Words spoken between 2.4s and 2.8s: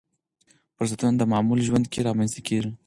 کېږي.